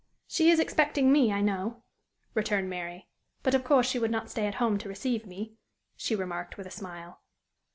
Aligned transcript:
"She 0.25 0.49
is 0.49 0.59
expecting 0.59 1.11
me, 1.11 1.31
I 1.31 1.41
know," 1.41 1.83
returned 2.33 2.71
Mary; 2.71 3.07
"but 3.43 3.53
of 3.53 3.63
course 3.63 3.87
she 3.87 3.99
would 3.99 4.09
not 4.09 4.31
stay 4.31 4.47
at 4.47 4.55
home 4.55 4.79
to 4.79 4.89
receive 4.89 5.27
me," 5.27 5.57
she 5.95 6.15
remarked, 6.15 6.57
with 6.57 6.65
a 6.65 6.71
smile. 6.71 7.21